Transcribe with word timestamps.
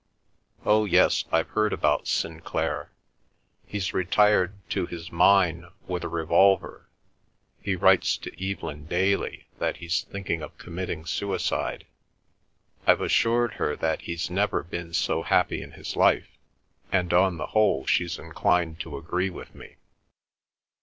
"Oh, 0.65 0.85
yes, 0.85 1.25
I've 1.31 1.49
heard 1.49 1.71
about 1.71 2.07
Sinclair. 2.07 2.89
He's 3.67 3.93
retired 3.93 4.55
to 4.71 4.87
his 4.87 5.11
mine 5.11 5.67
with 5.85 6.03
a 6.03 6.07
revolver. 6.09 6.89
He 7.61 7.75
writes 7.75 8.17
to 8.17 8.31
Evelyn 8.43 8.87
daily 8.87 9.45
that 9.59 9.77
he's 9.77 10.01
thinking 10.01 10.41
of 10.41 10.57
committing 10.57 11.05
suicide. 11.05 11.85
I've 12.87 12.99
assured 13.01 13.53
her 13.61 13.75
that 13.75 14.01
he's 14.01 14.27
never 14.31 14.63
been 14.63 14.95
so 14.95 15.21
happy 15.21 15.61
in 15.61 15.73
his 15.73 15.95
life, 15.95 16.35
and, 16.91 17.13
on 17.13 17.37
the 17.37 17.45
whole, 17.53 17.85
she's 17.85 18.17
inclined 18.17 18.79
to 18.79 18.97
agree 18.97 19.29
with 19.29 19.53
me." 19.53 19.75